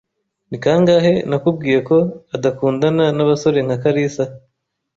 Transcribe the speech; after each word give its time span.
Ni 0.49 0.57
kangahe 0.63 1.13
nakubwiye 1.29 1.79
ko 1.89 1.97
udakundana 2.35 3.05
nabasore 3.15 3.59
nka 3.65 3.77
kalisa? 3.83 4.23